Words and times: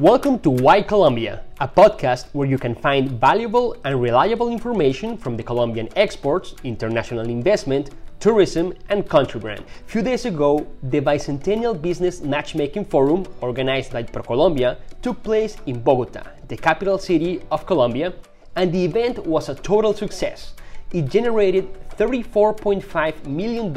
Welcome 0.00 0.38
to 0.38 0.48
Why 0.48 0.80
Colombia, 0.80 1.42
a 1.60 1.68
podcast 1.68 2.28
where 2.32 2.48
you 2.48 2.56
can 2.56 2.74
find 2.74 3.20
valuable 3.20 3.76
and 3.84 4.00
reliable 4.00 4.48
information 4.48 5.18
from 5.18 5.36
the 5.36 5.42
Colombian 5.42 5.90
exports, 5.94 6.54
international 6.64 7.28
investment, 7.28 7.90
tourism, 8.18 8.72
and 8.88 9.06
country 9.06 9.38
brand. 9.38 9.60
A 9.60 9.90
few 9.90 10.00
days 10.00 10.24
ago, 10.24 10.66
the 10.84 11.02
Bicentennial 11.02 11.78
Business 11.78 12.22
Matchmaking 12.22 12.86
Forum, 12.86 13.26
organized 13.42 13.92
by 13.92 14.02
ProColombia, 14.04 14.78
took 15.02 15.22
place 15.22 15.58
in 15.66 15.82
Bogota, 15.82 16.22
the 16.48 16.56
capital 16.56 16.96
city 16.96 17.42
of 17.50 17.66
Colombia, 17.66 18.14
and 18.56 18.72
the 18.72 18.82
event 18.82 19.26
was 19.26 19.50
a 19.50 19.54
total 19.54 19.92
success. 19.92 20.54
It 20.92 21.10
generated 21.10 21.68
$34.5 21.98 23.26
million 23.26 23.74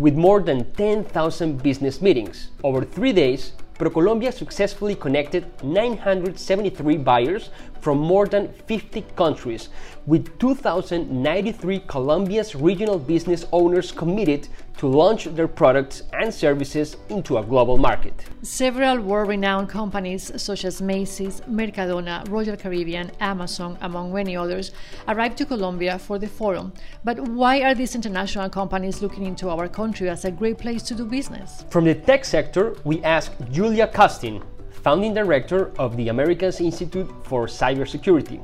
with 0.00 0.14
more 0.14 0.40
than 0.40 0.72
10,000 0.72 1.62
business 1.62 2.00
meetings. 2.00 2.52
Over 2.64 2.86
three 2.86 3.12
days, 3.12 3.52
ProColombia 3.78 4.32
successfully 4.32 4.96
connected 4.96 5.46
973 5.62 6.96
buyers 6.96 7.50
from 7.80 7.98
more 7.98 8.26
than 8.26 8.52
50 8.66 9.02
countries, 9.14 9.68
with 10.04 10.36
2,093 10.40 11.78
Colombia's 11.86 12.56
regional 12.56 12.98
business 12.98 13.46
owners 13.52 13.92
committed 13.92 14.48
to 14.78 14.86
launch 14.86 15.24
their 15.24 15.48
products 15.48 16.04
and 16.12 16.32
services 16.32 16.96
into 17.08 17.36
a 17.36 17.42
global 17.42 17.76
market. 17.76 18.14
Several 18.42 19.00
world 19.00 19.28
renowned 19.28 19.68
companies 19.68 20.30
such 20.40 20.64
as 20.64 20.80
Macy's, 20.80 21.40
Mercadona, 21.50 22.26
Royal 22.30 22.56
Caribbean, 22.56 23.10
Amazon, 23.20 23.76
among 23.80 24.14
many 24.14 24.36
others, 24.36 24.70
arrived 25.08 25.36
to 25.38 25.44
Colombia 25.44 25.98
for 25.98 26.16
the 26.18 26.28
forum. 26.28 26.72
But 27.02 27.18
why 27.18 27.62
are 27.62 27.74
these 27.74 27.96
international 27.96 28.48
companies 28.48 29.02
looking 29.02 29.26
into 29.26 29.50
our 29.50 29.68
country 29.68 30.08
as 30.08 30.24
a 30.24 30.30
great 30.30 30.58
place 30.58 30.84
to 30.84 30.94
do 30.94 31.04
business? 31.04 31.64
From 31.70 31.84
the 31.84 31.96
tech 31.96 32.24
sector, 32.24 32.76
we 32.84 33.02
asked 33.02 33.34
Julia 33.50 33.88
Costin, 33.88 34.40
founding 34.70 35.12
director 35.12 35.72
of 35.76 35.96
the 35.96 36.08
Americas 36.08 36.60
Institute 36.60 37.10
for 37.24 37.46
Cybersecurity, 37.46 38.40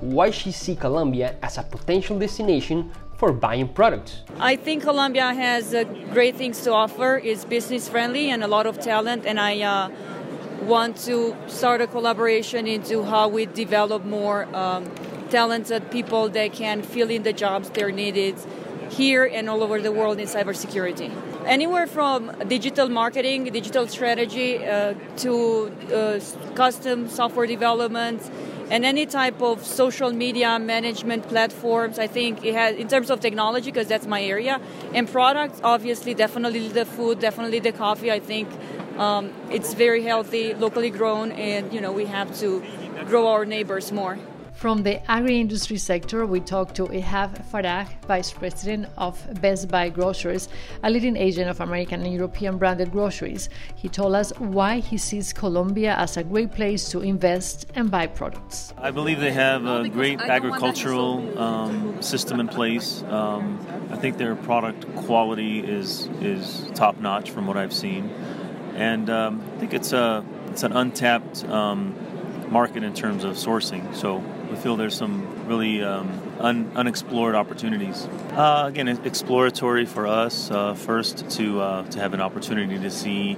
why 0.00 0.30
she 0.30 0.52
sees 0.52 0.78
Colombia 0.78 1.36
as 1.42 1.56
a 1.56 1.62
potential 1.62 2.18
destination 2.18 2.90
for 3.20 3.32
buying 3.32 3.68
products. 3.68 4.22
I 4.52 4.56
think 4.56 4.82
Colombia 4.82 5.34
has 5.34 5.74
uh, 5.74 5.84
great 6.16 6.36
things 6.36 6.62
to 6.62 6.72
offer. 6.72 7.20
It's 7.22 7.44
business 7.44 7.86
friendly 7.86 8.30
and 8.30 8.42
a 8.42 8.48
lot 8.48 8.66
of 8.66 8.80
talent, 8.80 9.26
and 9.26 9.38
I 9.38 9.60
uh, 9.60 9.90
want 10.62 10.96
to 11.08 11.36
start 11.46 11.82
a 11.82 11.86
collaboration 11.86 12.66
into 12.66 13.02
how 13.02 13.28
we 13.28 13.44
develop 13.44 14.06
more 14.06 14.40
um, 14.56 14.90
talented 15.28 15.90
people 15.90 16.30
that 16.30 16.54
can 16.54 16.82
fill 16.82 17.10
in 17.10 17.22
the 17.22 17.34
jobs 17.34 17.68
they're 17.68 17.92
needed 17.92 18.36
here 18.90 19.24
and 19.36 19.50
all 19.50 19.62
over 19.62 19.80
the 19.82 19.92
world 19.92 20.18
in 20.18 20.26
cybersecurity. 20.26 21.10
Anywhere 21.44 21.86
from 21.86 22.32
digital 22.48 22.88
marketing, 22.88 23.44
digital 23.44 23.86
strategy, 23.86 24.50
uh, 24.64 24.94
to 25.18 25.32
uh, 25.92 26.18
custom 26.54 27.06
software 27.08 27.46
development, 27.46 28.20
and 28.70 28.84
any 28.84 29.04
type 29.04 29.42
of 29.42 29.64
social 29.64 30.12
media 30.12 30.58
management 30.58 31.28
platforms. 31.28 31.98
I 31.98 32.06
think 32.06 32.44
it 32.44 32.54
has, 32.54 32.76
in 32.76 32.88
terms 32.88 33.10
of 33.10 33.20
technology, 33.20 33.70
because 33.70 33.88
that's 33.88 34.06
my 34.06 34.22
area, 34.22 34.60
and 34.94 35.10
products, 35.10 35.60
obviously, 35.62 36.14
definitely 36.14 36.68
the 36.68 36.84
food, 36.84 37.18
definitely 37.20 37.58
the 37.58 37.72
coffee. 37.72 38.10
I 38.10 38.20
think 38.20 38.48
um, 38.98 39.32
it's 39.50 39.74
very 39.74 40.02
healthy, 40.02 40.54
locally 40.54 40.90
grown, 40.90 41.32
and 41.32 41.72
you 41.72 41.80
know 41.80 41.92
we 41.92 42.06
have 42.06 42.38
to 42.40 42.62
grow 43.06 43.26
our 43.28 43.44
neighbors 43.44 43.92
more. 43.92 44.18
From 44.60 44.82
the 44.82 45.00
agri-industry 45.10 45.78
sector, 45.78 46.26
we 46.26 46.38
talked 46.38 46.74
to 46.74 46.84
Ihab 46.84 47.50
Farah, 47.50 47.88
Vice 48.06 48.30
President 48.30 48.88
of 48.98 49.16
Best 49.40 49.68
Buy 49.68 49.88
Grocers, 49.88 50.50
a 50.82 50.90
leading 50.90 51.16
agent 51.16 51.48
of 51.48 51.62
American 51.62 52.02
and 52.02 52.12
European 52.12 52.58
branded 52.58 52.92
groceries. 52.92 53.48
He 53.74 53.88
told 53.88 54.14
us 54.14 54.32
why 54.36 54.80
he 54.80 54.98
sees 54.98 55.32
Colombia 55.32 55.94
as 55.96 56.18
a 56.18 56.24
great 56.24 56.52
place 56.52 56.90
to 56.90 57.00
invest 57.00 57.72
and 57.74 57.90
buy 57.90 58.06
products. 58.06 58.74
I 58.76 58.90
believe 58.90 59.18
they 59.18 59.32
have 59.32 59.64
a 59.64 59.88
great 59.88 60.20
agricultural 60.20 61.38
um, 61.38 62.02
system 62.02 62.38
in 62.38 62.48
place. 62.48 63.02
Um, 63.04 63.66
I 63.90 63.96
think 63.96 64.18
their 64.18 64.36
product 64.36 64.84
quality 64.94 65.60
is 65.60 66.10
is 66.20 66.70
top 66.74 67.00
notch 67.00 67.30
from 67.30 67.46
what 67.46 67.56
I've 67.56 67.72
seen, 67.72 68.10
and 68.74 69.08
um, 69.08 69.42
I 69.56 69.58
think 69.58 69.72
it's 69.72 69.94
a 69.94 70.22
it's 70.50 70.64
an 70.64 70.72
untapped 70.72 71.44
um, 71.44 71.94
market 72.50 72.82
in 72.82 72.94
terms 72.94 73.24
of 73.24 73.36
sourcing. 73.36 73.94
So 73.94 74.18
we 74.50 74.56
feel 74.56 74.76
there's 74.76 74.96
some 74.96 75.46
really 75.46 75.82
um, 75.82 76.10
un- 76.40 76.70
unexplored 76.74 77.34
opportunities. 77.34 78.06
Uh, 78.32 78.64
again, 78.66 78.88
exploratory 78.88 79.86
for 79.86 80.06
us. 80.06 80.50
Uh, 80.50 80.74
first, 80.74 81.30
to 81.30 81.60
uh, 81.60 81.82
to 81.90 82.00
have 82.00 82.14
an 82.14 82.20
opportunity 82.20 82.78
to 82.78 82.90
see 82.90 83.34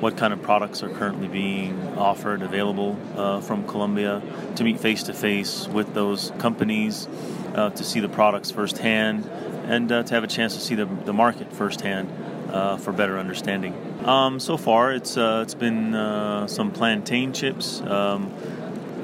what 0.00 0.16
kind 0.16 0.32
of 0.32 0.40
products 0.42 0.82
are 0.82 0.88
currently 0.88 1.28
being 1.28 1.78
offered, 1.98 2.42
available 2.42 2.98
uh, 3.16 3.40
from 3.40 3.66
Colombia, 3.66 4.22
to 4.56 4.64
meet 4.64 4.80
face 4.80 5.02
to 5.04 5.12
face 5.12 5.68
with 5.68 5.92
those 5.92 6.32
companies, 6.38 7.06
uh, 7.54 7.68
to 7.70 7.84
see 7.84 8.00
the 8.00 8.08
products 8.08 8.50
firsthand, 8.50 9.26
and 9.66 9.92
uh, 9.92 10.02
to 10.02 10.14
have 10.14 10.24
a 10.24 10.26
chance 10.26 10.54
to 10.54 10.60
see 10.60 10.74
the, 10.74 10.86
the 11.04 11.12
market 11.12 11.52
firsthand 11.52 12.08
for 12.78 12.92
better 12.92 13.18
understanding. 13.18 13.74
Um, 14.04 14.40
so 14.40 14.56
far, 14.56 14.92
it's 14.92 15.16
it's 15.16 15.54
been 15.54 15.92
some 16.48 16.70
plantain 16.70 17.32
chips. 17.32 17.80
Um, 17.82 18.32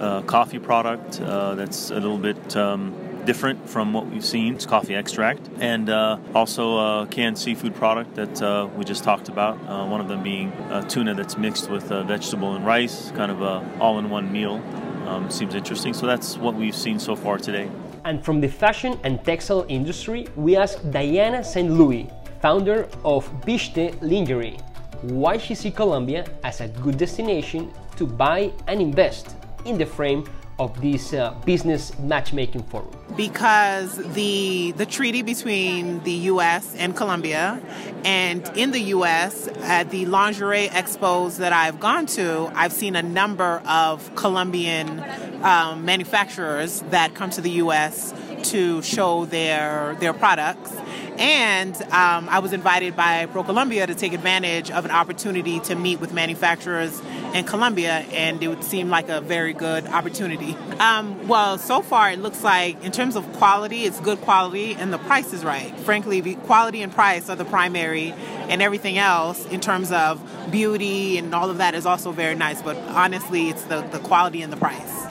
uh, 0.00 0.22
coffee 0.22 0.58
product 0.58 1.20
uh, 1.22 1.54
that's 1.54 1.90
a 1.90 1.94
little 1.94 2.18
bit 2.18 2.54
um, 2.54 2.94
different 3.24 3.68
from 3.68 3.92
what 3.92 4.06
we've 4.06 4.24
seen. 4.24 4.54
It's 4.54 4.66
coffee 4.66 4.94
extract, 4.94 5.48
and 5.58 5.88
uh, 5.88 6.18
also 6.34 6.76
a 6.76 7.06
canned 7.06 7.38
seafood 7.38 7.74
product 7.74 8.14
that 8.14 8.42
uh, 8.42 8.68
we 8.76 8.84
just 8.84 9.04
talked 9.04 9.28
about. 9.28 9.58
Uh, 9.66 9.86
one 9.86 10.00
of 10.00 10.08
them 10.08 10.22
being 10.22 10.52
tuna 10.88 11.14
that's 11.14 11.38
mixed 11.38 11.70
with 11.70 11.84
vegetable 11.84 12.54
and 12.56 12.66
rice, 12.66 13.10
kind 13.12 13.32
of 13.32 13.42
a 13.42 13.64
all-in-one 13.80 14.30
meal. 14.30 14.62
Um, 15.06 15.30
seems 15.30 15.54
interesting. 15.54 15.94
So 15.94 16.04
that's 16.04 16.36
what 16.36 16.54
we've 16.54 16.74
seen 16.74 16.98
so 16.98 17.14
far 17.14 17.38
today. 17.38 17.70
And 18.04 18.24
from 18.24 18.40
the 18.40 18.48
fashion 18.48 18.98
and 19.02 19.24
textile 19.24 19.64
industry, 19.68 20.26
we 20.36 20.56
asked 20.56 20.90
Diana 20.90 21.42
St. 21.42 21.70
Louis, 21.70 22.10
founder 22.41 22.88
of 23.04 23.28
Bishte 23.42 23.94
Lingerie, 24.00 24.58
why 25.02 25.38
she 25.38 25.54
sees 25.54 25.74
Colombia 25.74 26.26
as 26.44 26.60
a 26.60 26.69
good 26.69 26.97
destination 26.98 27.70
to 27.97 28.06
buy 28.06 28.52
and 28.66 28.80
invest 28.80 29.36
in 29.64 29.78
the 29.78 29.86
frame 29.86 30.24
of 30.58 30.80
this 30.80 31.12
uh, 31.12 31.34
business 31.44 31.97
matchmaking 31.98 32.62
forum? 32.64 32.91
Because 33.16 33.97
the 34.14 34.72
the 34.72 34.86
treaty 34.86 35.22
between 35.22 36.02
the 36.04 36.12
U.S. 36.32 36.74
and 36.76 36.97
Colombia, 36.97 37.60
and 38.04 38.48
in 38.56 38.70
the 38.70 38.80
U.S. 38.97 39.48
at 39.62 39.91
the 39.91 40.06
lingerie 40.06 40.68
expos 40.68 41.38
that 41.38 41.53
I've 41.53 41.80
gone 41.80 42.06
to, 42.06 42.50
I've 42.54 42.72
seen 42.72 42.97
a 42.97 43.03
number 43.03 43.62
of 43.66 44.14
Colombian 44.16 45.04
um, 45.42 45.84
manufacturers 45.84 46.80
that 46.91 47.14
come 47.14 47.30
to 47.30 47.41
the 47.41 47.50
U.S. 47.62 48.14
to 48.50 48.82
show 48.82 49.26
their 49.26 49.94
their 50.00 50.12
products. 50.12 50.72
And 51.19 51.75
um, 51.84 52.28
I 52.28 52.41
was 52.41 52.53
invited 52.53 52.94
by 52.94 53.27
ProColombia 53.27 53.87
to 53.87 53.94
take 53.94 54.12
advantage 54.12 54.71
of 54.71 54.84
an 54.84 54.91
opportunity 54.91 55.60
to 55.60 55.75
meet 55.75 55.99
with 55.99 56.12
manufacturers 56.12 57.00
in 57.32 57.44
Colombia, 57.44 58.04
and 58.12 58.43
it 58.43 58.49
would 58.49 58.62
seem 58.62 58.91
like 58.91 59.09
a 59.09 59.21
very 59.21 59.53
good 59.53 59.87
opportunity. 59.87 60.54
Um, 60.78 61.27
well, 61.27 61.59
so 61.59 61.82
far 61.82 62.10
it 62.10 62.19
looks 62.19 62.43
like, 62.44 62.82
in 62.84 62.93
terms 62.93 63.16
of 63.16 63.31
quality, 63.34 63.84
it's 63.84 63.99
good 64.00 64.21
quality, 64.21 64.75
and 64.75 64.93
the 64.93 64.99
price 64.99 65.32
is 65.32 65.44
right. 65.44 65.78
Frankly, 65.81 66.34
quality 66.34 66.82
and 66.82 66.93
price 66.93 67.31
are 67.31 67.37
the 67.37 67.44
primary, 67.44 68.12
and 68.48 68.60
everything 68.60 68.98
else, 68.98 69.47
in 69.47 69.60
terms 69.60 69.91
of 69.93 70.22
beauty 70.50 71.19
and 71.19 71.34
all 71.34 71.50
of 71.50 71.59
that, 71.59 71.75
is 71.75 71.87
also 71.87 72.12
very 72.12 72.34
nice. 72.34 72.62
But 72.62 72.77
honestly, 72.88 73.48
it's 73.48 73.65
the, 73.65 73.81
the 73.83 73.98
quality 74.00 74.43
and 74.43 74.53
the 74.53 74.56
price. 74.56 75.06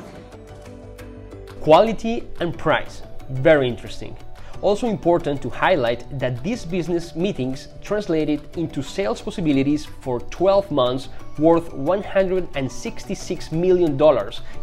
Quality 1.61 2.23
and 2.39 2.55
price. 2.55 3.01
Very 3.29 3.67
interesting. 3.67 4.15
Also 4.61 4.87
important 4.87 5.41
to 5.41 5.49
highlight 5.49 6.05
that 6.19 6.43
these 6.43 6.65
business 6.65 7.15
meetings 7.15 7.67
translated 7.81 8.41
into 8.57 8.81
sales 8.81 9.21
possibilities 9.21 9.85
for 9.85 10.19
12 10.21 10.71
months 10.71 11.09
worth 11.37 11.69
$166 11.71 13.51
million 13.51 13.99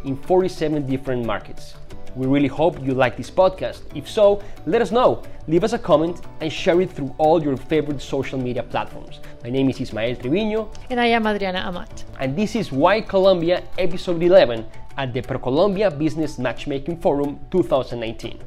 in 0.05 0.17
47 0.17 0.87
different 0.87 1.25
markets. 1.25 1.75
We 2.15 2.27
really 2.27 2.49
hope 2.49 2.83
you 2.85 2.93
like 2.93 3.17
this 3.17 3.31
podcast. 3.31 3.81
If 3.95 4.09
so, 4.09 4.43
let 4.67 4.83
us 4.83 4.91
know. 4.91 5.23
Leave 5.49 5.65
us 5.65 5.73
a 5.73 5.79
comment 5.79 6.21
and 6.41 6.53
share 6.53 6.81
it 6.83 6.91
through 6.91 7.15
all 7.17 7.43
your 7.43 7.57
favorite 7.57 8.03
social 8.03 8.39
media 8.39 8.63
platforms. 8.63 9.21
My 9.43 9.51
name 9.51 9.71
is 9.71 9.81
Ismael 9.81 10.17
Triviño. 10.17 10.69
And 10.91 11.01
I 11.01 11.07
am 11.07 11.27
Adriana 11.27 11.61
Amat. 11.61 12.05
And 12.21 12.37
this 12.37 12.55
is 12.55 12.71
Why 12.71 13.01
Colombia, 13.01 13.63
episode 13.79 14.23
11 14.23 14.67
at 14.99 15.15
the 15.15 15.23
ProColombia 15.23 15.97
Business 15.99 16.39
Matchmaking 16.39 16.99
Forum 17.01 17.41
2019. 17.51 18.39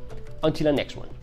Until 0.44 0.66
the 0.66 0.74
next 0.74 0.96
one. 0.96 1.15